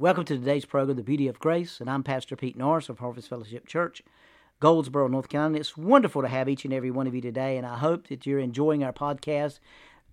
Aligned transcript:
Welcome 0.00 0.26
to 0.26 0.38
today's 0.38 0.64
program, 0.64 0.96
The 0.96 1.02
Beauty 1.02 1.26
of 1.26 1.40
Grace, 1.40 1.80
and 1.80 1.90
I'm 1.90 2.04
Pastor 2.04 2.36
Pete 2.36 2.56
Norris 2.56 2.88
of 2.88 3.00
Harvest 3.00 3.28
Fellowship 3.28 3.66
Church, 3.66 4.00
Goldsboro, 4.60 5.08
North 5.08 5.28
Carolina. 5.28 5.58
It's 5.58 5.76
wonderful 5.76 6.22
to 6.22 6.28
have 6.28 6.48
each 6.48 6.64
and 6.64 6.72
every 6.72 6.92
one 6.92 7.08
of 7.08 7.16
you 7.16 7.20
today, 7.20 7.56
and 7.56 7.66
I 7.66 7.78
hope 7.78 8.06
that 8.06 8.24
you're 8.24 8.38
enjoying 8.38 8.84
our 8.84 8.92
podcast 8.92 9.58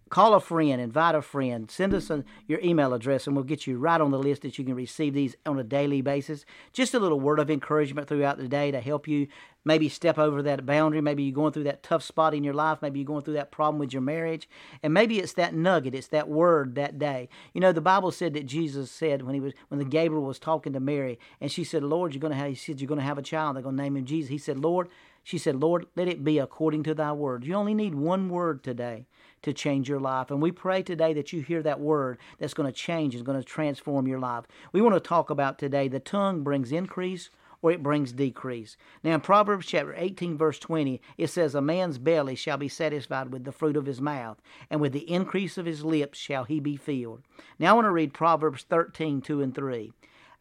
call 0.10 0.34
a 0.34 0.40
friend, 0.40 0.80
invite 0.80 1.16
a 1.16 1.22
friend, 1.22 1.70
send 1.70 1.94
us 1.94 2.10
a, 2.10 2.24
your 2.48 2.60
email 2.62 2.94
address, 2.94 3.26
and 3.26 3.36
we'll 3.36 3.46
get 3.46 3.66
you 3.66 3.78
right 3.78 4.00
on 4.00 4.12
the 4.12 4.20
list 4.20 4.44
that 4.44 4.58
you 4.58 4.66
can 4.66 4.76
receive 4.76 5.14
these 5.14 5.36
on 5.46 5.58
a 5.58 5.64
daily 5.64 6.02
basis. 6.02 6.46
Just 6.74 6.94
a 6.94 7.00
little 7.00 7.20
word 7.20 7.40
of 7.40 7.50
encouragement 7.50 8.08
throughout 8.08 8.38
the 8.38 8.48
day 8.48 8.72
to 8.72 8.80
help 8.80 9.08
you 9.08 9.28
maybe 9.66 9.90
step 9.90 10.20
over 10.20 10.44
that 10.44 10.66
boundary. 10.66 11.02
Maybe 11.02 11.24
you're 11.24 11.34
going 11.34 11.52
through 11.52 11.64
that 11.64 11.82
tough 11.82 12.04
spot 12.04 12.36
in 12.36 12.44
your 12.44 12.54
life. 12.54 12.82
Maybe 12.82 13.00
you're 13.00 13.08
going 13.08 13.24
through 13.24 13.34
that 13.34 13.52
problem 13.52 13.80
with 13.80 13.92
your 13.92 14.02
marriage. 14.04 14.48
And 14.84 14.94
maybe 14.94 15.18
it's 15.18 15.34
that 15.34 15.56
nugget, 15.56 15.96
it's 15.96 16.08
that 16.10 16.30
word 16.30 16.76
that 16.76 17.00
day. 17.00 17.28
You 17.54 17.62
know, 17.62 17.72
the 17.72 17.82
Bible 17.82 18.12
said 18.12 18.34
that 18.36 18.46
Jesus 18.46 18.92
said 18.92 19.24
when 19.24 19.34
he 19.34 19.42
was 19.42 19.54
when 19.70 19.80
the 19.80 19.86
Gabriel 19.86 20.24
was 20.24 20.40
talking 20.40 20.74
to 20.74 20.80
Mary, 20.80 21.20
and 21.42 21.52
she 21.52 21.64
said, 21.64 21.84
Lord, 21.84 22.14
you're 22.14 22.22
gonna 22.22 22.36
have 22.36 22.50
he 22.50 22.56
said, 22.56 22.80
You're 22.80 22.88
gonna 22.88 23.02
have 23.02 23.18
a 23.18 23.24
child, 23.24 23.56
they're 23.56 23.64
gonna 23.64 23.82
name 23.82 23.98
him 23.98 24.06
Jesus. 24.06 24.30
He 24.30 24.38
said, 24.38 24.60
Lord, 24.60 24.88
she 25.26 25.40
said, 25.40 25.56
Lord, 25.56 25.88
let 25.96 26.08
it 26.08 26.24
be 26.24 26.38
according 26.38 26.84
to 26.84 26.94
thy 26.94 27.12
word. 27.12 27.46
You 27.46 27.56
only 27.56 27.74
need 27.74 27.96
one 27.96 28.30
word 28.30 28.64
today 28.64 29.08
to 29.42 29.54
change 29.54 29.90
your 29.90 30.00
life. 30.00 30.30
And 30.30 30.40
we 30.40 30.52
pray 30.52 30.84
today 30.84 31.14
that 31.14 31.34
you 31.34 31.42
hear 31.42 31.64
that 31.64 31.80
word 31.80 32.20
that's 32.38 32.54
going 32.54 32.72
to 32.72 32.80
change, 32.80 33.16
and 33.16 33.26
going 33.26 33.40
to 33.40 33.44
transform 33.44 34.08
your 34.08 34.20
life. 34.20 34.46
We 34.72 34.82
want 34.82 34.94
to 34.94 35.00
talk 35.00 35.32
about 35.32 35.58
today 35.58 35.88
the 35.88 36.00
tongue 36.00 36.44
brings 36.44 36.72
increase 36.72 37.32
or 37.64 37.72
it 37.72 37.82
brings 37.82 38.12
decrease. 38.12 38.78
Now, 39.04 39.16
in 39.16 39.22
Proverbs 39.22 39.66
chapter 39.66 39.96
18, 39.98 40.38
verse 40.38 40.60
20, 40.60 41.02
it 41.18 41.28
says, 41.32 41.56
A 41.56 41.62
man's 41.62 41.98
belly 41.98 42.36
shall 42.36 42.58
be 42.58 42.70
satisfied 42.70 43.34
with 43.34 43.46
the 43.46 43.52
fruit 43.52 43.76
of 43.76 43.88
his 43.88 44.00
mouth, 44.00 44.40
and 44.70 44.80
with 44.80 44.94
the 44.94 45.12
increase 45.12 45.58
of 45.58 45.66
his 45.66 45.84
lips 45.84 46.20
shall 46.20 46.44
he 46.44 46.60
be 46.60 46.76
filled. 46.76 47.24
Now, 47.58 47.72
I 47.72 47.74
want 47.74 47.86
to 47.86 47.92
read 47.92 48.14
Proverbs 48.14 48.64
13, 48.70 49.22
2 49.22 49.42
and 49.42 49.56
3. 49.56 49.92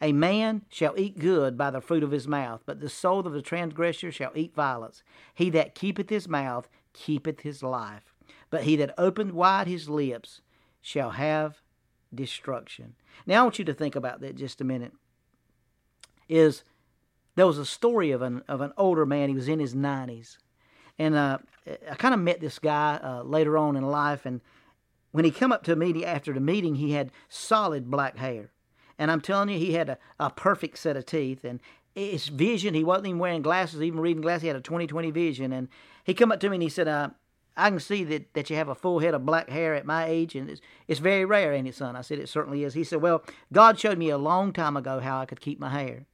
A 0.01 0.12
man 0.12 0.62
shall 0.69 0.98
eat 0.98 1.19
good 1.19 1.57
by 1.57 1.71
the 1.71 1.80
fruit 1.80 2.02
of 2.02 2.11
his 2.11 2.29
mouth, 2.29 2.63
but 2.66 2.80
the 2.80 2.88
soul 2.88 3.27
of 3.27 3.32
the 3.32 3.43
transgressor 3.43 4.10
shall 4.10 4.32
eat 4.35 4.55
violence. 4.55 5.02
He 5.35 5.51
that 5.51 5.74
keepeth 5.74 6.10
his 6.10 6.29
mouth 6.29 6.68
keepeth 6.93 7.41
his 7.41 7.63
life, 7.63 8.15
but 8.51 8.65
he 8.65 8.77
that 8.77 8.95
opened 8.99 9.33
wide 9.33 9.66
his 9.66 9.88
lips 9.88 10.41
shall 10.80 11.10
have 11.10 11.60
destruction. 12.15 12.95
Now 13.27 13.41
I 13.41 13.43
want 13.45 13.59
you 13.59 13.65
to 13.65 13.74
think 13.74 13.96
about 13.96 14.21
that 14.21 14.37
just 14.37 14.60
a 14.60 14.65
minute. 14.65 14.93
Is 16.29 16.65
there 17.35 17.46
was 17.46 17.59
a 17.59 17.66
story 17.66 18.11
of 18.11 18.23
an 18.23 18.43
of 18.49 18.61
an 18.61 18.73
older 18.77 19.07
man. 19.07 19.29
He 19.29 19.35
was 19.35 19.49
in 19.49 19.59
his 19.59 19.74
nineties, 19.74 20.38
and 20.99 21.15
uh, 21.15 21.38
I 21.90 21.95
kind 21.96 22.15
of 22.15 22.21
met 22.21 22.40
this 22.40 22.59
guy 22.59 23.01
uh, 23.02 23.23
later 23.23 23.59
on 23.59 23.77
in 23.77 23.85
life. 23.85 24.24
And 24.27 24.40
when 25.11 25.24
he 25.24 25.30
come 25.30 25.52
up 25.52 25.65
to 25.65 25.77
me 25.77 26.05
after 26.05 26.33
the 26.33 26.40
meeting, 26.40 26.77
he 26.77 26.93
had 26.93 27.11
solid 27.29 27.90
black 27.90 28.16
hair. 28.16 28.51
And 28.98 29.10
I'm 29.10 29.20
telling 29.20 29.48
you, 29.48 29.59
he 29.59 29.74
had 29.74 29.88
a, 29.88 29.98
a 30.18 30.30
perfect 30.30 30.78
set 30.78 30.96
of 30.96 31.06
teeth. 31.06 31.45
And 31.45 31.60
his 31.95 32.28
vision, 32.28 32.74
he 32.74 32.84
wasn't 32.84 33.09
even 33.09 33.18
wearing 33.18 33.42
glasses, 33.42 33.82
even 33.82 34.00
reading 34.00 34.23
glasses. 34.23 34.42
He 34.42 34.48
had 34.48 34.56
a 34.56 34.60
20/20 34.60 35.12
vision. 35.12 35.52
And 35.52 35.68
he 36.04 36.14
come 36.14 36.32
up 36.32 36.40
to 36.40 36.50
me 36.50 36.56
and 36.56 36.62
he 36.62 36.68
said, 36.68 36.88
uh, 36.88 37.10
I 37.56 37.70
can 37.70 37.80
see 37.80 38.02
that, 38.04 38.34
that 38.34 38.50
you 38.50 38.56
have 38.56 38.68
a 38.68 38.74
full 38.74 38.98
head 38.98 39.15
of 39.15 39.24
black 39.24 39.48
hair 39.48 39.74
at 39.74 39.87
my 39.87 40.06
age, 40.06 40.34
and 40.34 40.50
it's, 40.50 40.60
it's 40.88 40.98
very 40.98 41.24
rare, 41.24 41.52
ain't 41.52 41.68
it, 41.68 41.74
son? 41.74 41.95
I 41.95 42.00
said, 42.00 42.18
It 42.18 42.28
certainly 42.28 42.65
is. 42.65 42.74
He 42.74 42.82
said, 42.82 43.00
Well, 43.00 43.22
God 43.52 43.78
showed 43.78 43.98
me 43.98 44.10
a 44.10 44.18
long 44.18 44.52
time 44.52 44.76
ago 44.76 44.98
how 44.98 45.20
I 45.20 45.26
could 45.26 45.40
keep 45.40 45.60
my 45.60 45.70
hair. 45.70 46.06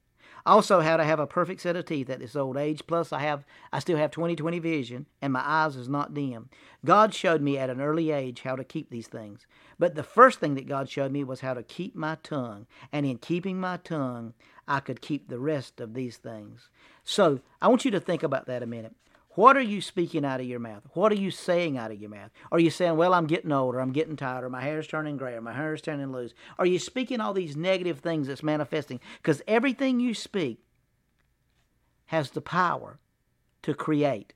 Also, 0.46 0.80
how 0.80 0.96
to 0.96 1.04
have 1.04 1.20
a 1.20 1.26
perfect 1.26 1.60
set 1.60 1.76
of 1.76 1.84
teeth 1.84 2.08
at 2.10 2.18
this 2.18 2.36
old 2.36 2.56
age. 2.56 2.82
Plus, 2.86 3.12
I 3.12 3.20
have, 3.20 3.44
I 3.72 3.78
still 3.78 3.98
have 3.98 4.10
20/20 4.10 4.60
vision, 4.60 5.06
and 5.20 5.32
my 5.32 5.42
eyes 5.44 5.76
is 5.76 5.88
not 5.88 6.14
dim. 6.14 6.48
God 6.84 7.14
showed 7.14 7.42
me 7.42 7.58
at 7.58 7.70
an 7.70 7.80
early 7.80 8.10
age 8.10 8.42
how 8.42 8.56
to 8.56 8.64
keep 8.64 8.90
these 8.90 9.08
things. 9.08 9.46
But 9.78 9.94
the 9.94 10.02
first 10.02 10.40
thing 10.40 10.54
that 10.54 10.68
God 10.68 10.88
showed 10.88 11.12
me 11.12 11.24
was 11.24 11.40
how 11.40 11.54
to 11.54 11.62
keep 11.62 11.94
my 11.94 12.16
tongue, 12.22 12.66
and 12.92 13.06
in 13.06 13.18
keeping 13.18 13.60
my 13.60 13.76
tongue, 13.78 14.34
I 14.66 14.80
could 14.80 15.00
keep 15.00 15.28
the 15.28 15.38
rest 15.38 15.80
of 15.80 15.94
these 15.94 16.16
things. 16.16 16.70
So 17.04 17.40
I 17.60 17.68
want 17.68 17.84
you 17.84 17.90
to 17.90 18.00
think 18.00 18.22
about 18.22 18.46
that 18.46 18.62
a 18.62 18.66
minute. 18.66 18.94
What 19.34 19.56
are 19.56 19.62
you 19.62 19.80
speaking 19.80 20.24
out 20.24 20.40
of 20.40 20.46
your 20.46 20.58
mouth? 20.58 20.82
What 20.92 21.12
are 21.12 21.16
you 21.16 21.30
saying 21.30 21.78
out 21.78 21.92
of 21.92 22.00
your 22.00 22.10
mouth? 22.10 22.30
Are 22.50 22.58
you 22.58 22.70
saying, 22.70 22.96
well, 22.96 23.14
I'm 23.14 23.26
getting 23.26 23.52
older, 23.52 23.78
I'm 23.78 23.92
getting 23.92 24.16
tired, 24.16 24.42
or 24.42 24.50
my 24.50 24.60
hair's 24.60 24.88
turning 24.88 25.16
gray, 25.16 25.34
or 25.34 25.40
my 25.40 25.52
hair's 25.52 25.80
turning 25.80 26.10
loose? 26.10 26.34
Are 26.58 26.66
you 26.66 26.80
speaking 26.80 27.20
all 27.20 27.32
these 27.32 27.56
negative 27.56 28.00
things 28.00 28.26
that's 28.26 28.42
manifesting? 28.42 28.98
Because 29.18 29.40
everything 29.46 30.00
you 30.00 30.14
speak 30.14 30.58
has 32.06 32.30
the 32.30 32.40
power 32.40 32.98
to 33.62 33.72
create. 33.72 34.32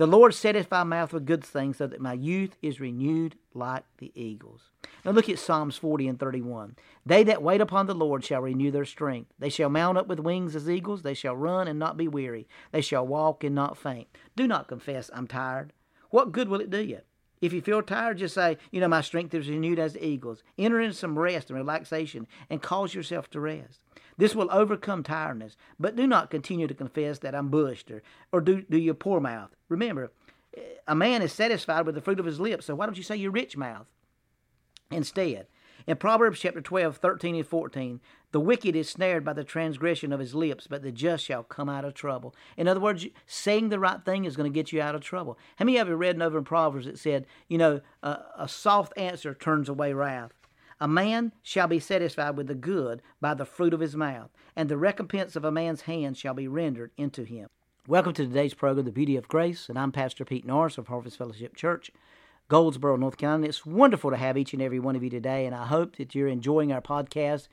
The 0.00 0.06
Lord 0.06 0.32
setteth 0.32 0.70
my 0.70 0.82
mouth 0.82 1.12
with 1.12 1.26
good 1.26 1.44
things, 1.44 1.76
so 1.76 1.86
that 1.86 2.00
my 2.00 2.14
youth 2.14 2.56
is 2.62 2.80
renewed 2.80 3.36
like 3.52 3.84
the 3.98 4.10
eagles. 4.14 4.70
Now 5.04 5.10
look 5.10 5.28
at 5.28 5.38
Psalms 5.38 5.76
40 5.76 6.08
and 6.08 6.18
31. 6.18 6.76
They 7.04 7.22
that 7.24 7.42
wait 7.42 7.60
upon 7.60 7.84
the 7.84 7.92
Lord 7.92 8.24
shall 8.24 8.40
renew 8.40 8.70
their 8.70 8.86
strength. 8.86 9.30
They 9.38 9.50
shall 9.50 9.68
mount 9.68 9.98
up 9.98 10.06
with 10.06 10.18
wings 10.18 10.56
as 10.56 10.70
eagles. 10.70 11.02
They 11.02 11.12
shall 11.12 11.36
run 11.36 11.68
and 11.68 11.78
not 11.78 11.98
be 11.98 12.08
weary. 12.08 12.48
They 12.72 12.80
shall 12.80 13.06
walk 13.06 13.44
and 13.44 13.54
not 13.54 13.76
faint. 13.76 14.08
Do 14.36 14.48
not 14.48 14.68
confess, 14.68 15.10
I'm 15.12 15.26
tired. 15.26 15.74
What 16.08 16.32
good 16.32 16.48
will 16.48 16.62
it 16.62 16.70
do 16.70 16.82
you? 16.82 17.00
If 17.40 17.52
you 17.52 17.62
feel 17.62 17.82
tired, 17.82 18.18
just 18.18 18.34
say, 18.34 18.58
you 18.70 18.80
know, 18.80 18.88
my 18.88 19.00
strength 19.00 19.34
is 19.34 19.48
renewed 19.48 19.78
as 19.78 19.94
the 19.94 20.04
eagles. 20.04 20.42
Enter 20.58 20.80
into 20.80 20.94
some 20.94 21.18
rest 21.18 21.48
and 21.48 21.58
relaxation 21.58 22.26
and 22.50 22.60
cause 22.60 22.94
yourself 22.94 23.30
to 23.30 23.40
rest. 23.40 23.80
This 24.18 24.34
will 24.34 24.50
overcome 24.50 25.02
tiredness. 25.02 25.56
But 25.78 25.96
do 25.96 26.06
not 26.06 26.30
continue 26.30 26.66
to 26.66 26.74
confess 26.74 27.18
that 27.20 27.34
I'm 27.34 27.48
bushed 27.48 27.90
or, 27.90 28.02
or 28.30 28.42
do, 28.42 28.62
do 28.62 28.76
your 28.76 28.94
poor 28.94 29.20
mouth. 29.20 29.50
Remember, 29.70 30.12
eh, 30.54 30.60
a 30.86 30.94
man 30.94 31.22
is 31.22 31.32
satisfied 31.32 31.86
with 31.86 31.94
the 31.94 32.02
fruit 32.02 32.20
of 32.20 32.26
his 32.26 32.40
lips, 32.40 32.66
so 32.66 32.74
why 32.74 32.84
don't 32.84 32.98
you 32.98 33.02
say 33.02 33.16
your 33.16 33.30
rich 33.30 33.56
mouth 33.56 33.86
instead? 34.90 35.46
In 35.86 35.96
Proverbs 35.96 36.40
chapter 36.40 36.60
12, 36.60 36.98
13 36.98 37.36
and 37.36 37.46
14, 37.46 38.00
the 38.32 38.40
wicked 38.40 38.76
is 38.76 38.88
snared 38.88 39.24
by 39.24 39.32
the 39.32 39.44
transgression 39.44 40.12
of 40.12 40.20
his 40.20 40.34
lips, 40.34 40.66
but 40.66 40.82
the 40.82 40.92
just 40.92 41.24
shall 41.24 41.42
come 41.42 41.68
out 41.68 41.84
of 41.84 41.94
trouble. 41.94 42.34
In 42.56 42.68
other 42.68 42.80
words, 42.80 43.06
saying 43.26 43.68
the 43.68 43.78
right 43.78 44.04
thing 44.04 44.24
is 44.24 44.36
going 44.36 44.50
to 44.50 44.54
get 44.54 44.72
you 44.72 44.80
out 44.82 44.94
of 44.94 45.00
trouble. 45.00 45.38
How 45.56 45.64
many 45.64 45.78
of 45.78 45.88
you 45.88 45.96
read 45.96 46.20
over 46.20 46.38
in 46.38 46.44
Proverbs 46.44 46.86
that 46.86 46.98
said, 46.98 47.26
you 47.48 47.58
know, 47.58 47.80
a, 48.02 48.18
a 48.38 48.48
soft 48.48 48.92
answer 48.96 49.34
turns 49.34 49.68
away 49.68 49.92
wrath? 49.92 50.32
A 50.80 50.88
man 50.88 51.32
shall 51.42 51.66
be 51.66 51.78
satisfied 51.80 52.36
with 52.36 52.46
the 52.46 52.54
good 52.54 53.02
by 53.20 53.34
the 53.34 53.44
fruit 53.44 53.74
of 53.74 53.80
his 53.80 53.96
mouth, 53.96 54.30
and 54.56 54.68
the 54.68 54.78
recompense 54.78 55.36
of 55.36 55.44
a 55.44 55.52
man's 55.52 55.82
hand 55.82 56.16
shall 56.16 56.34
be 56.34 56.48
rendered 56.48 56.90
into 56.96 57.24
him. 57.24 57.48
Welcome 57.86 58.12
to 58.14 58.26
today's 58.26 58.54
program, 58.54 58.84
The 58.84 58.92
Beauty 58.92 59.16
of 59.16 59.28
Grace, 59.28 59.68
and 59.68 59.78
I'm 59.78 59.92
Pastor 59.92 60.24
Pete 60.24 60.46
Norris 60.46 60.78
of 60.78 60.86
Harvest 60.86 61.18
Fellowship 61.18 61.56
Church, 61.56 61.90
Goldsboro, 62.50 62.96
North 62.96 63.16
Carolina. 63.16 63.46
It's 63.46 63.64
wonderful 63.64 64.10
to 64.10 64.16
have 64.16 64.36
each 64.36 64.52
and 64.52 64.60
every 64.60 64.80
one 64.80 64.96
of 64.96 65.04
you 65.04 65.08
today, 65.08 65.46
and 65.46 65.54
I 65.54 65.66
hope 65.66 65.96
that 65.96 66.16
you're 66.16 66.26
enjoying 66.26 66.72
our 66.72 66.80
podcast 66.82 67.46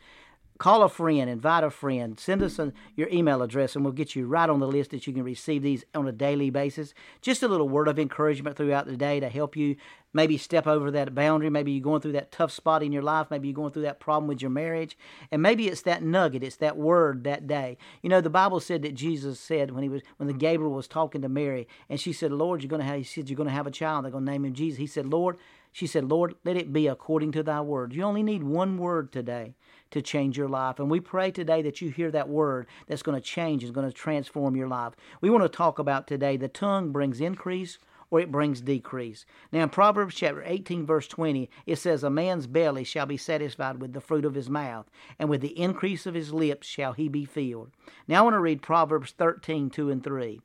call 0.57 0.83
a 0.83 0.89
friend, 0.89 1.29
invite 1.29 1.63
a 1.63 1.69
friend, 1.69 2.19
send 2.19 2.41
us 2.41 2.59
your 2.95 3.09
email 3.09 3.41
address, 3.41 3.75
and 3.75 3.85
we'll 3.85 3.93
get 3.93 4.15
you 4.15 4.25
right 4.25 4.49
on 4.49 4.59
the 4.59 4.67
list 4.67 4.91
that 4.91 5.07
you 5.07 5.13
can 5.13 5.23
receive 5.23 5.61
these 5.61 5.85
on 5.93 6.07
a 6.07 6.11
daily 6.11 6.49
basis. 6.49 6.93
Just 7.21 7.43
a 7.43 7.47
little 7.47 7.69
word 7.69 7.87
of 7.87 7.99
encouragement 7.99 8.57
throughout 8.57 8.85
the 8.85 8.97
day 8.97 9.19
to 9.19 9.29
help 9.29 9.55
you 9.55 9.75
maybe 10.13 10.37
step 10.37 10.65
over 10.65 10.89
that 10.91 11.13
boundary. 11.13 11.49
Maybe 11.49 11.71
you're 11.71 11.83
going 11.83 12.01
through 12.01 12.13
that 12.13 12.31
tough 12.31 12.51
spot 12.51 12.81
in 12.81 12.91
your 12.91 13.03
life. 13.03 13.27
Maybe 13.29 13.47
you're 13.47 13.55
going 13.55 13.71
through 13.71 13.83
that 13.83 13.99
problem 13.99 14.27
with 14.27 14.41
your 14.41 14.51
marriage. 14.51 14.97
And 15.31 15.41
maybe 15.41 15.67
it's 15.67 15.81
that 15.83 16.01
nugget, 16.01 16.43
it's 16.43 16.55
that 16.57 16.77
word 16.77 17.23
that 17.25 17.47
day. 17.47 17.77
You 18.01 18.09
know, 18.09 18.21
the 18.21 18.29
Bible 18.29 18.59
said 18.59 18.81
that 18.81 18.95
Jesus 18.95 19.39
said 19.39 19.71
when 19.71 19.83
he 19.83 19.89
was 19.89 20.01
when 20.17 20.27
the 20.27 20.33
Gabriel 20.33 20.73
was 20.73 20.87
talking 20.87 21.21
to 21.21 21.29
Mary, 21.29 21.67
and 21.89 21.99
she 21.99 22.13
said, 22.13 22.31
Lord, 22.31 22.63
you're 22.63 22.69
gonna 22.69 22.83
have 22.83 22.97
he 22.97 23.03
said, 23.03 23.29
You're 23.29 23.37
gonna 23.37 23.51
have 23.51 23.67
a 23.67 23.71
child, 23.71 24.05
they're 24.05 24.11
gonna 24.11 24.29
name 24.29 24.45
him 24.45 24.53
Jesus. 24.53 24.79
He 24.79 24.87
said, 24.87 25.07
Lord, 25.07 25.37
she 25.71 25.85
said, 25.85 26.05
Lord, 26.05 26.35
let 26.43 26.57
it 26.57 26.73
be 26.73 26.87
according 26.87 27.31
to 27.33 27.43
thy 27.43 27.61
word. 27.61 27.93
You 27.93 28.03
only 28.03 28.23
need 28.23 28.43
one 28.43 28.77
word 28.77 29.11
today 29.11 29.53
to 29.91 30.01
change 30.01 30.37
your 30.37 30.49
life. 30.49 30.79
And 30.79 30.89
we 30.89 30.99
pray 30.99 31.31
today 31.31 31.61
that 31.61 31.81
you 31.81 31.89
hear 31.89 32.11
that 32.11 32.29
word 32.29 32.67
that's 32.87 33.03
going 33.03 33.19
to 33.19 33.25
change, 33.25 33.63
is 33.63 33.71
going 33.71 33.87
to 33.87 33.93
transform 33.93 34.55
your 34.55 34.67
life. 34.67 34.93
We 35.21 35.29
want 35.29 35.43
to 35.43 35.49
talk 35.49 35.79
about 35.79 36.07
today 36.07 36.37
the 36.37 36.47
tongue 36.47 36.91
brings 36.91 37.21
increase 37.21 37.77
or 38.09 38.19
it 38.19 38.31
brings 38.31 38.61
decrease. 38.61 39.25
Now, 39.51 39.63
in 39.63 39.69
Proverbs 39.69 40.15
chapter 40.15 40.43
18, 40.45 40.85
verse 40.85 41.07
20, 41.07 41.49
it 41.65 41.75
says, 41.77 42.03
A 42.03 42.09
man's 42.09 42.47
belly 42.47 42.83
shall 42.83 43.05
be 43.05 43.17
satisfied 43.17 43.81
with 43.81 43.93
the 43.93 44.01
fruit 44.01 44.25
of 44.25 44.33
his 44.33 44.49
mouth, 44.49 44.89
and 45.19 45.29
with 45.29 45.41
the 45.41 45.59
increase 45.59 46.05
of 46.05 46.13
his 46.13 46.31
lips 46.31 46.67
shall 46.67 46.93
he 46.93 47.09
be 47.09 47.25
filled. 47.25 47.71
Now, 48.07 48.19
I 48.19 48.23
want 48.23 48.35
to 48.35 48.39
read 48.39 48.61
Proverbs 48.61 49.13
13, 49.17 49.69
2 49.69 49.89
and 49.89 50.03
3. 50.03 50.39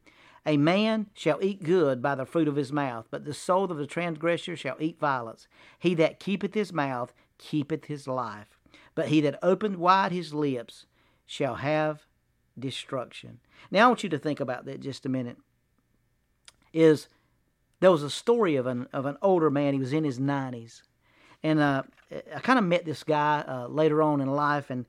A 0.44 0.56
man 0.56 1.06
shall 1.14 1.38
eat 1.40 1.62
good 1.62 2.02
by 2.02 2.16
the 2.16 2.26
fruit 2.26 2.48
of 2.48 2.56
his 2.56 2.72
mouth, 2.72 3.06
but 3.12 3.24
the 3.24 3.34
soul 3.34 3.70
of 3.70 3.76
the 3.76 3.86
transgressor 3.86 4.56
shall 4.56 4.76
eat 4.80 4.98
violence. 4.98 5.46
He 5.78 5.94
that 5.94 6.18
keepeth 6.18 6.54
his 6.54 6.72
mouth 6.72 7.14
keepeth 7.38 7.84
his 7.84 8.08
life 8.08 8.58
but 8.94 9.08
he 9.08 9.20
that 9.22 9.38
opened 9.42 9.76
wide 9.76 10.12
his 10.12 10.34
lips 10.34 10.86
shall 11.26 11.56
have 11.56 12.06
destruction. 12.58 13.40
Now 13.70 13.84
I 13.84 13.88
want 13.88 14.02
you 14.02 14.08
to 14.10 14.18
think 14.18 14.40
about 14.40 14.64
that 14.66 14.80
just 14.80 15.06
a 15.06 15.08
minute. 15.08 15.38
Is 16.72 17.08
there 17.80 17.90
was 17.90 18.02
a 18.02 18.10
story 18.10 18.56
of 18.56 18.66
an 18.66 18.88
of 18.92 19.06
an 19.06 19.16
older 19.22 19.50
man. 19.50 19.74
He 19.74 19.80
was 19.80 19.92
in 19.92 20.04
his 20.04 20.18
nineties, 20.18 20.82
and 21.42 21.58
uh, 21.58 21.82
I 22.34 22.40
kind 22.40 22.58
of 22.58 22.64
met 22.64 22.84
this 22.84 23.02
guy 23.02 23.44
uh, 23.46 23.66
later 23.68 24.02
on 24.02 24.20
in 24.20 24.28
life. 24.28 24.70
And 24.70 24.86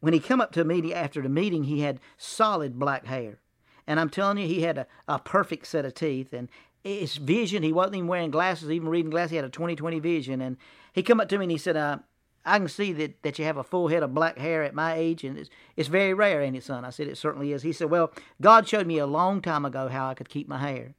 when 0.00 0.12
he 0.12 0.20
come 0.20 0.40
up 0.40 0.52
to 0.52 0.64
me 0.64 0.92
after 0.92 1.22
the 1.22 1.28
meeting, 1.28 1.64
he 1.64 1.80
had 1.80 2.00
solid 2.16 2.78
black 2.78 3.06
hair, 3.06 3.38
and 3.86 4.00
I'm 4.00 4.10
telling 4.10 4.38
you, 4.38 4.46
he 4.46 4.62
had 4.62 4.78
a, 4.78 4.86
a 5.06 5.18
perfect 5.18 5.66
set 5.66 5.84
of 5.84 5.94
teeth. 5.94 6.32
And 6.32 6.48
his 6.82 7.16
vision, 7.16 7.62
he 7.62 7.72
wasn't 7.72 7.96
even 7.96 8.08
wearing 8.08 8.30
glasses, 8.30 8.70
even 8.70 8.88
reading 8.88 9.10
glasses. 9.10 9.30
He 9.30 9.36
had 9.36 9.44
a 9.44 9.50
20/20 9.50 10.00
vision. 10.00 10.40
And 10.40 10.56
he 10.92 11.02
come 11.02 11.20
up 11.20 11.28
to 11.28 11.38
me 11.38 11.44
and 11.44 11.52
he 11.52 11.58
said, 11.58 11.76
uh, 11.76 11.98
I 12.46 12.58
can 12.58 12.68
see 12.68 12.92
that, 12.92 13.22
that 13.22 13.38
you 13.38 13.44
have 13.44 13.56
a 13.56 13.64
full 13.64 13.88
head 13.88 14.04
of 14.04 14.14
black 14.14 14.38
hair 14.38 14.62
at 14.62 14.74
my 14.74 14.94
age, 14.94 15.24
and 15.24 15.36
it's, 15.36 15.50
it's 15.76 15.88
very 15.88 16.14
rare, 16.14 16.40
ain't 16.40 16.56
it, 16.56 16.62
son? 16.62 16.84
I 16.84 16.90
said, 16.90 17.08
It 17.08 17.18
certainly 17.18 17.52
is. 17.52 17.62
He 17.62 17.72
said, 17.72 17.90
Well, 17.90 18.12
God 18.40 18.68
showed 18.68 18.86
me 18.86 18.98
a 18.98 19.06
long 19.06 19.42
time 19.42 19.64
ago 19.64 19.88
how 19.88 20.08
I 20.08 20.14
could 20.14 20.28
keep 20.28 20.48
my 20.48 20.58
hair. 20.58 20.94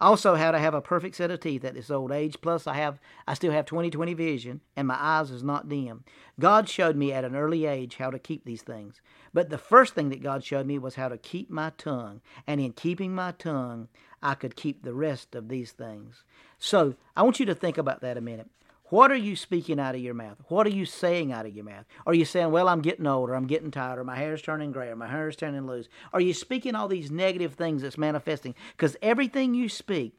Also, 0.00 0.36
how 0.36 0.52
to 0.52 0.58
have 0.58 0.74
a 0.74 0.80
perfect 0.80 1.16
set 1.16 1.30
of 1.30 1.40
teeth 1.40 1.64
at 1.64 1.74
this 1.74 1.90
old 1.90 2.12
age. 2.12 2.40
Plus, 2.40 2.66
I 2.68 2.74
have, 2.74 3.00
I 3.26 3.34
still 3.34 3.50
have 3.50 3.64
20/20 3.64 4.14
vision, 4.14 4.60
and 4.76 4.86
my 4.86 4.96
eyes 4.98 5.30
is 5.30 5.42
not 5.42 5.68
dim. 5.68 6.04
God 6.38 6.68
showed 6.68 6.96
me 6.96 7.12
at 7.12 7.24
an 7.24 7.34
early 7.34 7.66
age 7.66 7.96
how 7.96 8.10
to 8.10 8.18
keep 8.18 8.44
these 8.44 8.62
things. 8.62 9.00
But 9.32 9.50
the 9.50 9.58
first 9.58 9.94
thing 9.94 10.08
that 10.10 10.22
God 10.22 10.44
showed 10.44 10.66
me 10.66 10.78
was 10.78 10.94
how 10.94 11.08
to 11.08 11.18
keep 11.18 11.50
my 11.50 11.72
tongue, 11.78 12.20
and 12.46 12.60
in 12.60 12.72
keeping 12.72 13.12
my 13.14 13.32
tongue, 13.32 13.88
I 14.22 14.34
could 14.34 14.54
keep 14.56 14.82
the 14.82 14.94
rest 14.94 15.34
of 15.34 15.48
these 15.48 15.72
things. 15.72 16.24
So, 16.58 16.94
I 17.16 17.22
want 17.22 17.40
you 17.40 17.46
to 17.46 17.54
think 17.54 17.76
about 17.76 18.00
that 18.00 18.16
a 18.16 18.20
minute. 18.20 18.48
What 18.90 19.10
are 19.10 19.16
you 19.16 19.36
speaking 19.36 19.78
out 19.78 19.94
of 19.94 20.00
your 20.00 20.14
mouth? 20.14 20.38
What 20.48 20.66
are 20.66 20.70
you 20.70 20.86
saying 20.86 21.30
out 21.30 21.44
of 21.44 21.54
your 21.54 21.64
mouth? 21.64 21.84
Are 22.06 22.14
you 22.14 22.24
saying, 22.24 22.50
well, 22.50 22.68
I'm 22.68 22.80
getting 22.80 23.06
older, 23.06 23.34
I'm 23.34 23.46
getting 23.46 23.70
tired, 23.70 23.98
or 23.98 24.04
my 24.04 24.16
hair's 24.16 24.40
turning 24.40 24.72
gray, 24.72 24.88
or 24.88 24.96
my 24.96 25.08
hair's 25.08 25.36
turning 25.36 25.66
loose? 25.66 25.88
Are 26.12 26.20
you 26.20 26.32
speaking 26.32 26.74
all 26.74 26.88
these 26.88 27.10
negative 27.10 27.54
things 27.54 27.82
that's 27.82 27.98
manifesting? 27.98 28.54
Because 28.76 28.96
everything 29.02 29.54
you 29.54 29.68
speak 29.68 30.14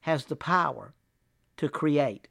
has 0.00 0.24
the 0.24 0.36
power 0.36 0.94
to 1.58 1.68
create. 1.68 2.28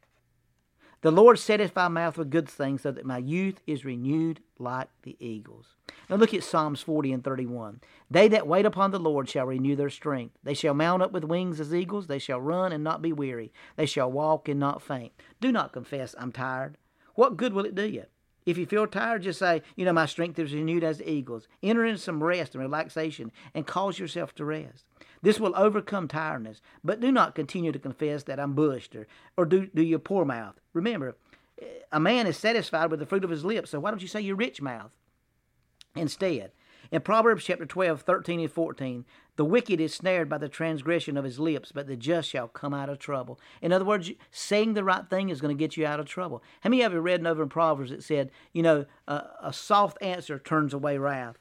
The 1.00 1.12
Lord 1.12 1.38
satisfy 1.38 1.86
my 1.86 2.02
mouth 2.02 2.18
with 2.18 2.30
good 2.30 2.48
things 2.48 2.82
so 2.82 2.90
that 2.90 3.06
my 3.06 3.18
youth 3.18 3.60
is 3.68 3.84
renewed 3.84 4.40
like 4.58 4.88
the 5.04 5.16
eagles. 5.20 5.76
Now 6.10 6.16
look 6.16 6.34
at 6.34 6.42
Psalms 6.42 6.80
40 6.80 7.12
and 7.12 7.22
31. 7.22 7.80
They 8.10 8.26
that 8.26 8.48
wait 8.48 8.66
upon 8.66 8.90
the 8.90 8.98
Lord 8.98 9.28
shall 9.28 9.46
renew 9.46 9.76
their 9.76 9.90
strength. 9.90 10.36
They 10.42 10.54
shall 10.54 10.74
mount 10.74 11.02
up 11.02 11.12
with 11.12 11.22
wings 11.22 11.60
as 11.60 11.72
eagles. 11.72 12.08
They 12.08 12.18
shall 12.18 12.40
run 12.40 12.72
and 12.72 12.82
not 12.82 13.00
be 13.00 13.12
weary. 13.12 13.52
They 13.76 13.86
shall 13.86 14.10
walk 14.10 14.48
and 14.48 14.58
not 14.58 14.82
faint. 14.82 15.12
Do 15.40 15.52
not 15.52 15.72
confess, 15.72 16.16
I'm 16.18 16.32
tired. 16.32 16.76
What 17.14 17.36
good 17.36 17.52
will 17.52 17.64
it 17.64 17.76
do 17.76 17.86
you? 17.86 18.06
If 18.44 18.58
you 18.58 18.66
feel 18.66 18.86
tired, 18.88 19.22
just 19.22 19.38
say, 19.38 19.62
you 19.76 19.84
know, 19.84 19.92
my 19.92 20.06
strength 20.06 20.38
is 20.38 20.52
renewed 20.52 20.82
as 20.82 20.98
the 20.98 21.08
eagles. 21.08 21.46
Enter 21.62 21.84
in 21.84 21.98
some 21.98 22.24
rest 22.24 22.54
and 22.54 22.62
relaxation 22.62 23.30
and 23.54 23.66
cause 23.66 24.00
yourself 24.00 24.34
to 24.36 24.44
rest. 24.44 24.84
This 25.22 25.40
will 25.40 25.54
overcome 25.56 26.08
tiredness. 26.08 26.60
But 26.84 27.00
do 27.00 27.10
not 27.10 27.34
continue 27.34 27.72
to 27.72 27.78
confess 27.78 28.22
that 28.24 28.40
I'm 28.40 28.54
bushed 28.54 28.94
or, 28.94 29.06
or 29.36 29.44
do, 29.44 29.66
do 29.66 29.82
your 29.82 29.98
poor 29.98 30.24
mouth. 30.24 30.60
Remember, 30.72 31.16
eh, 31.60 31.66
a 31.92 32.00
man 32.00 32.26
is 32.26 32.36
satisfied 32.36 32.90
with 32.90 33.00
the 33.00 33.06
fruit 33.06 33.24
of 33.24 33.30
his 33.30 33.44
lips, 33.44 33.70
so 33.70 33.80
why 33.80 33.90
don't 33.90 34.02
you 34.02 34.08
say 34.08 34.20
your 34.20 34.36
rich 34.36 34.62
mouth 34.62 34.90
instead? 35.96 36.52
In 36.90 37.02
Proverbs 37.02 37.44
chapter 37.44 37.66
12, 37.66 38.00
13 38.02 38.40
and 38.40 38.50
14, 38.50 39.04
the 39.36 39.44
wicked 39.44 39.78
is 39.78 39.92
snared 39.92 40.28
by 40.28 40.38
the 40.38 40.48
transgression 40.48 41.18
of 41.18 41.24
his 41.24 41.38
lips, 41.38 41.70
but 41.70 41.86
the 41.86 41.96
just 41.96 42.30
shall 42.30 42.48
come 42.48 42.72
out 42.72 42.88
of 42.88 42.98
trouble. 42.98 43.38
In 43.60 43.72
other 43.72 43.84
words, 43.84 44.10
saying 44.30 44.72
the 44.72 44.84
right 44.84 45.08
thing 45.08 45.28
is 45.28 45.40
going 45.40 45.54
to 45.54 45.58
get 45.58 45.76
you 45.76 45.84
out 45.84 46.00
of 46.00 46.06
trouble. 46.06 46.42
How 46.62 46.70
many 46.70 46.82
of 46.82 46.92
you 46.94 47.00
read 47.00 47.26
over 47.26 47.42
in 47.42 47.50
Proverbs 47.50 47.90
that 47.90 48.02
said, 48.02 48.30
you 48.52 48.62
know, 48.62 48.86
a 49.06 49.52
soft 49.52 49.98
answer 50.00 50.38
turns 50.38 50.72
away 50.72 50.96
wrath? 50.96 51.36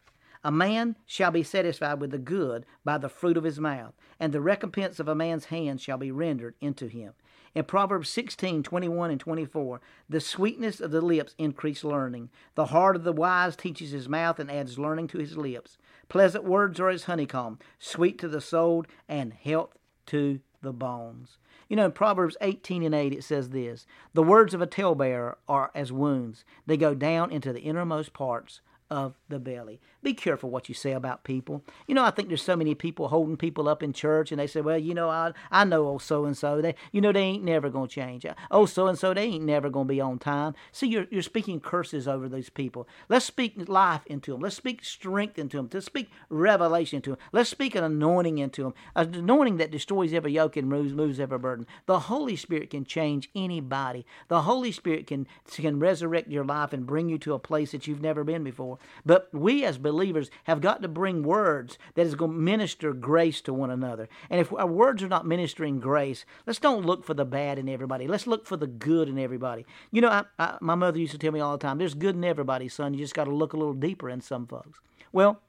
A 0.47 0.51
man 0.51 0.95
shall 1.05 1.31
be 1.31 1.43
satisfied 1.43 1.99
with 1.99 2.11
the 2.11 2.17
good 2.17 2.65
by 2.85 2.97
the 2.97 3.09
fruit 3.09 3.35
of 3.35 3.43
his 3.43 3.59
mouth, 3.59 3.93
and 4.17 4.31
the 4.31 4.39
recompense 4.39 4.97
of 4.97 5.09
a 5.09 5.13
man's 5.13 5.47
hand 5.47 5.81
shall 5.81 5.97
be 5.97 6.09
rendered 6.09 6.55
into 6.61 6.87
him. 6.87 7.15
In 7.53 7.65
Proverbs 7.65 8.07
16, 8.07 8.63
21 8.63 9.11
and 9.11 9.19
24, 9.19 9.81
the 10.07 10.21
sweetness 10.21 10.79
of 10.79 10.91
the 10.91 11.01
lips 11.01 11.35
increase 11.37 11.83
learning. 11.83 12.29
The 12.55 12.67
heart 12.67 12.95
of 12.95 13.03
the 13.03 13.11
wise 13.11 13.57
teaches 13.57 13.91
his 13.91 14.07
mouth 14.07 14.39
and 14.39 14.49
adds 14.49 14.79
learning 14.79 15.09
to 15.09 15.17
his 15.17 15.35
lips. 15.35 15.77
Pleasant 16.07 16.45
words 16.45 16.79
are 16.79 16.87
as 16.87 17.03
honeycomb, 17.03 17.59
sweet 17.77 18.17
to 18.19 18.29
the 18.29 18.39
soul 18.39 18.85
and 19.09 19.33
health 19.33 19.75
to 20.05 20.39
the 20.61 20.71
bones. 20.71 21.39
You 21.67 21.75
know, 21.75 21.87
in 21.87 21.91
Proverbs 21.91 22.37
18 22.39 22.83
and 22.83 22.95
8, 22.95 23.11
it 23.11 23.25
says 23.25 23.49
this 23.49 23.85
The 24.13 24.23
words 24.23 24.53
of 24.53 24.61
a 24.61 24.65
talebearer 24.65 25.39
are 25.49 25.71
as 25.75 25.91
wounds, 25.91 26.45
they 26.65 26.77
go 26.77 26.95
down 26.95 27.31
into 27.31 27.51
the 27.51 27.63
innermost 27.63 28.13
parts 28.13 28.61
of 28.89 29.15
the 29.29 29.39
belly. 29.39 29.79
Be 30.03 30.13
careful 30.13 30.49
what 30.49 30.69
you 30.69 30.75
say 30.75 30.93
about 30.93 31.23
people. 31.23 31.63
You 31.87 31.95
know, 31.95 32.03
I 32.03 32.11
think 32.11 32.29
there's 32.29 32.41
so 32.41 32.55
many 32.55 32.75
people 32.75 33.09
holding 33.09 33.35
people 33.35 33.67
up 33.67 33.83
in 33.83 33.91
church, 33.91 34.31
and 34.31 34.39
they 34.39 34.47
say, 34.47 34.61
"Well, 34.61 34.77
you 34.77 34.93
know, 34.93 35.09
I 35.09 35.33
I 35.51 35.65
know 35.65 35.85
old 35.85 36.01
so 36.01 36.25
and 36.25 36.37
so. 36.37 36.61
They, 36.61 36.75
you 36.91 37.01
know, 37.01 37.11
they 37.11 37.21
ain't 37.21 37.43
never 37.43 37.69
gonna 37.69 37.87
change. 37.87 38.25
Uh, 38.25 38.33
oh, 38.49 38.65
so 38.65 38.87
and 38.87 38.97
so, 38.97 39.13
they 39.13 39.23
ain't 39.23 39.43
never 39.43 39.69
gonna 39.69 39.85
be 39.85 39.99
on 39.99 40.19
time." 40.19 40.53
See, 40.71 40.87
you're 40.87 41.07
you're 41.11 41.21
speaking 41.21 41.59
curses 41.59 42.07
over 42.07 42.29
those 42.29 42.49
people. 42.49 42.87
Let's 43.09 43.25
speak 43.25 43.67
life 43.67 44.05
into 44.07 44.31
them. 44.31 44.41
Let's 44.41 44.55
speak 44.55 44.85
strength 44.85 45.37
into 45.37 45.57
them. 45.57 45.69
Let's 45.73 45.85
speak 45.85 46.09
revelation 46.29 46.97
into 46.97 47.11
them. 47.11 47.19
Let's 47.33 47.49
speak 47.49 47.75
an 47.75 47.83
anointing 47.83 48.37
into 48.37 48.63
them. 48.63 48.73
An 48.95 49.13
anointing 49.15 49.57
that 49.57 49.71
destroys 49.71 50.13
every 50.13 50.33
yoke 50.33 50.55
and 50.55 50.69
moves 50.69 50.93
moves 50.93 51.19
every 51.19 51.39
burden. 51.39 51.67
The 51.85 52.01
Holy 52.01 52.35
Spirit 52.35 52.69
can 52.69 52.85
change 52.85 53.29
anybody. 53.35 54.05
The 54.29 54.43
Holy 54.43 54.71
Spirit 54.71 55.07
can 55.07 55.27
can 55.49 55.79
resurrect 55.79 56.29
your 56.29 56.45
life 56.45 56.71
and 56.71 56.85
bring 56.85 57.09
you 57.09 57.17
to 57.19 57.33
a 57.33 57.39
place 57.39 57.71
that 57.71 57.87
you've 57.87 58.01
never 58.01 58.23
been 58.23 58.43
before. 58.43 58.76
But 59.05 59.29
we 59.33 59.63
as 59.63 59.77
believers 59.77 60.29
have 60.45 60.61
got 60.61 60.81
to 60.81 60.87
bring 60.87 61.23
words 61.23 61.77
that 61.95 62.05
is 62.05 62.15
going 62.15 62.31
to 62.31 62.37
minister 62.37 62.93
grace 62.93 63.41
to 63.41 63.53
one 63.53 63.71
another. 63.71 64.07
And 64.29 64.39
if 64.39 64.53
our 64.53 64.67
words 64.67 65.03
are 65.03 65.07
not 65.07 65.25
ministering 65.25 65.79
grace, 65.79 66.25
let's 66.45 66.59
don't 66.59 66.85
look 66.85 67.03
for 67.03 67.13
the 67.13 67.25
bad 67.25 67.59
in 67.59 67.69
everybody. 67.69 68.07
Let's 68.07 68.27
look 68.27 68.45
for 68.45 68.57
the 68.57 68.67
good 68.67 69.09
in 69.09 69.17
everybody. 69.19 69.65
You 69.91 70.01
know, 70.01 70.09
I, 70.09 70.23
I, 70.39 70.57
my 70.61 70.75
mother 70.75 70.99
used 70.99 71.13
to 71.13 71.17
tell 71.17 71.31
me 71.31 71.39
all 71.39 71.57
the 71.57 71.61
time, 71.65 71.77
there's 71.77 71.93
good 71.93 72.15
in 72.15 72.23
everybody, 72.23 72.67
son. 72.67 72.93
You 72.93 72.99
just 72.99 73.15
got 73.15 73.25
to 73.25 73.33
look 73.33 73.53
a 73.53 73.57
little 73.57 73.73
deeper 73.73 74.09
in 74.09 74.21
some 74.21 74.47
folks. 74.47 74.79
Well, 75.11 75.41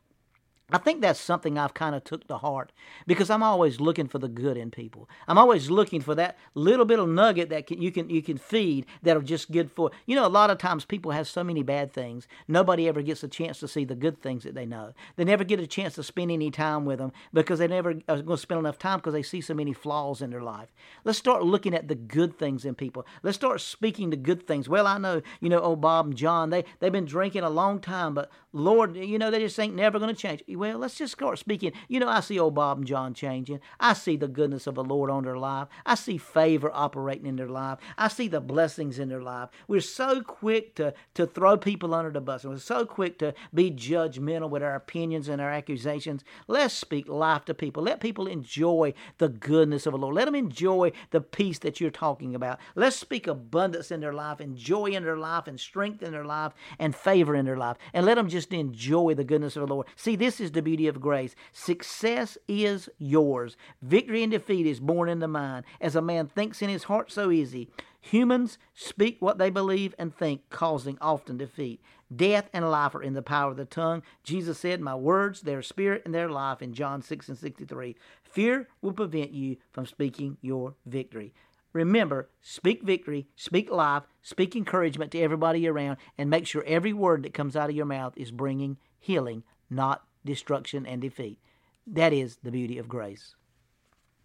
I 0.70 0.76
think 0.76 1.00
that's 1.00 1.18
something 1.18 1.56
I've 1.56 1.72
kind 1.72 1.94
of 1.94 2.04
took 2.04 2.26
to 2.28 2.36
heart 2.36 2.72
because 3.06 3.30
I'm 3.30 3.42
always 3.42 3.80
looking 3.80 4.06
for 4.06 4.18
the 4.18 4.28
good 4.28 4.58
in 4.58 4.70
people. 4.70 5.08
I'm 5.26 5.38
always 5.38 5.70
looking 5.70 6.02
for 6.02 6.14
that 6.16 6.36
little 6.52 6.84
bit 6.84 6.98
of 6.98 7.08
nugget 7.08 7.48
that 7.48 7.66
can, 7.66 7.80
you 7.80 7.90
can 7.90 8.10
you 8.10 8.20
can 8.20 8.36
feed 8.36 8.84
that'll 9.02 9.22
just 9.22 9.50
good 9.50 9.70
for. 9.70 9.90
You 10.04 10.14
know, 10.14 10.26
a 10.26 10.28
lot 10.28 10.50
of 10.50 10.58
times 10.58 10.84
people 10.84 11.12
have 11.12 11.26
so 11.26 11.42
many 11.42 11.62
bad 11.62 11.90
things. 11.90 12.28
Nobody 12.46 12.86
ever 12.86 13.00
gets 13.00 13.22
a 13.22 13.28
chance 13.28 13.60
to 13.60 13.68
see 13.68 13.86
the 13.86 13.94
good 13.94 14.20
things 14.20 14.44
that 14.44 14.54
they 14.54 14.66
know. 14.66 14.92
They 15.16 15.24
never 15.24 15.42
get 15.42 15.58
a 15.58 15.66
chance 15.66 15.94
to 15.94 16.02
spend 16.02 16.30
any 16.30 16.50
time 16.50 16.84
with 16.84 16.98
them 16.98 17.12
because 17.32 17.60
they 17.60 17.68
never 17.68 17.94
are 18.06 18.20
going 18.20 18.26
to 18.26 18.36
spend 18.36 18.58
enough 18.58 18.78
time 18.78 18.98
because 18.98 19.14
they 19.14 19.22
see 19.22 19.40
so 19.40 19.54
many 19.54 19.72
flaws 19.72 20.20
in 20.20 20.28
their 20.28 20.42
life. 20.42 20.68
Let's 21.02 21.18
start 21.18 21.44
looking 21.44 21.72
at 21.72 21.88
the 21.88 21.94
good 21.94 22.38
things 22.38 22.66
in 22.66 22.74
people. 22.74 23.06
Let's 23.22 23.36
start 23.36 23.62
speaking 23.62 24.10
the 24.10 24.16
good 24.16 24.46
things. 24.46 24.68
Well, 24.68 24.86
I 24.86 24.98
know, 24.98 25.22
you 25.40 25.48
know, 25.48 25.60
old 25.60 25.80
Bob 25.80 26.08
and 26.08 26.16
John, 26.16 26.50
they 26.50 26.66
they've 26.80 26.92
been 26.92 27.06
drinking 27.06 27.42
a 27.42 27.48
long 27.48 27.80
time, 27.80 28.12
but 28.12 28.30
Lord, 28.52 28.96
you 28.96 29.18
know, 29.18 29.30
they 29.30 29.40
just 29.40 29.58
ain't 29.58 29.74
never 29.74 29.98
going 29.98 30.14
to 30.14 30.20
change 30.20 30.42
well, 30.58 30.78
let's 30.78 30.96
just 30.96 31.12
start 31.12 31.38
speaking. 31.38 31.72
You 31.88 32.00
know, 32.00 32.08
I 32.08 32.20
see 32.20 32.38
old 32.38 32.54
Bob 32.54 32.78
and 32.78 32.86
John 32.86 33.14
changing. 33.14 33.60
I 33.78 33.92
see 33.92 34.16
the 34.16 34.28
goodness 34.28 34.66
of 34.66 34.74
the 34.74 34.84
Lord 34.84 35.10
on 35.10 35.24
their 35.24 35.38
life. 35.38 35.68
I 35.86 35.94
see 35.94 36.18
favor 36.18 36.70
operating 36.74 37.26
in 37.26 37.36
their 37.36 37.48
life. 37.48 37.78
I 37.96 38.08
see 38.08 38.28
the 38.28 38.40
blessings 38.40 38.98
in 38.98 39.08
their 39.08 39.22
life. 39.22 39.50
We're 39.68 39.80
so 39.80 40.22
quick 40.22 40.74
to, 40.76 40.94
to 41.14 41.26
throw 41.26 41.56
people 41.56 41.94
under 41.94 42.10
the 42.10 42.20
bus. 42.20 42.44
We're 42.44 42.58
so 42.58 42.84
quick 42.84 43.18
to 43.20 43.34
be 43.54 43.70
judgmental 43.70 44.50
with 44.50 44.62
our 44.62 44.74
opinions 44.74 45.28
and 45.28 45.40
our 45.40 45.50
accusations. 45.50 46.24
Let's 46.46 46.74
speak 46.74 47.08
life 47.08 47.44
to 47.46 47.54
people. 47.54 47.82
Let 47.82 48.00
people 48.00 48.26
enjoy 48.26 48.94
the 49.18 49.28
goodness 49.28 49.86
of 49.86 49.92
the 49.92 49.98
Lord. 49.98 50.14
Let 50.14 50.24
them 50.24 50.34
enjoy 50.34 50.92
the 51.10 51.20
peace 51.20 51.58
that 51.60 51.80
you're 51.80 51.90
talking 51.90 52.34
about. 52.34 52.58
Let's 52.74 52.96
speak 52.96 53.26
abundance 53.26 53.90
in 53.90 54.00
their 54.00 54.12
life 54.12 54.40
and 54.40 54.56
joy 54.56 54.86
in 54.86 55.04
their 55.04 55.16
life 55.16 55.46
and 55.46 55.58
strength 55.58 56.02
in 56.02 56.12
their 56.12 56.24
life 56.24 56.52
and 56.78 56.94
favor 56.94 57.34
in 57.34 57.44
their 57.44 57.56
life. 57.56 57.76
And 57.92 58.04
let 58.04 58.16
them 58.16 58.28
just 58.28 58.52
enjoy 58.52 59.14
the 59.14 59.24
goodness 59.24 59.56
of 59.56 59.66
the 59.66 59.72
Lord. 59.72 59.86
See, 59.96 60.16
this 60.16 60.40
is 60.40 60.47
the 60.52 60.62
beauty 60.62 60.86
of 60.86 61.00
grace. 61.00 61.34
Success 61.52 62.38
is 62.46 62.88
yours. 62.98 63.56
Victory 63.82 64.22
and 64.22 64.32
defeat 64.32 64.66
is 64.66 64.80
born 64.80 65.08
in 65.08 65.20
the 65.20 65.28
mind. 65.28 65.64
As 65.80 65.96
a 65.96 66.02
man 66.02 66.26
thinks 66.26 66.62
in 66.62 66.68
his 66.68 66.84
heart, 66.84 67.10
so 67.10 67.30
easy. 67.30 67.68
Humans 68.00 68.58
speak 68.74 69.16
what 69.20 69.38
they 69.38 69.50
believe 69.50 69.94
and 69.98 70.14
think, 70.14 70.48
causing 70.50 70.98
often 71.00 71.36
defeat. 71.36 71.82
Death 72.14 72.48
and 72.52 72.70
life 72.70 72.94
are 72.94 73.02
in 73.02 73.12
the 73.12 73.22
power 73.22 73.50
of 73.50 73.56
the 73.56 73.64
tongue. 73.64 74.02
Jesus 74.22 74.58
said, 74.58 74.80
My 74.80 74.94
words, 74.94 75.42
their 75.42 75.62
spirit 75.62 76.02
and 76.04 76.14
their 76.14 76.30
life 76.30 76.62
in 76.62 76.72
John 76.72 77.02
6 77.02 77.28
and 77.28 77.36
63. 77.36 77.96
Fear 78.22 78.68
will 78.80 78.92
prevent 78.92 79.32
you 79.32 79.56
from 79.72 79.84
speaking 79.84 80.38
your 80.40 80.74
victory. 80.86 81.34
Remember, 81.74 82.30
speak 82.40 82.82
victory, 82.82 83.28
speak 83.36 83.70
life, 83.70 84.04
speak 84.22 84.56
encouragement 84.56 85.12
to 85.12 85.20
everybody 85.20 85.68
around, 85.68 85.98
and 86.16 86.30
make 86.30 86.46
sure 86.46 86.64
every 86.66 86.94
word 86.94 87.22
that 87.24 87.34
comes 87.34 87.56
out 87.56 87.68
of 87.68 87.76
your 87.76 87.84
mouth 87.84 88.14
is 88.16 88.30
bringing 88.30 88.78
healing, 88.98 89.42
not 89.68 90.07
destruction, 90.28 90.86
and 90.86 91.00
defeat. 91.02 91.38
That 91.86 92.12
is 92.12 92.38
the 92.42 92.52
beauty 92.52 92.78
of 92.78 92.88
grace. 92.88 93.34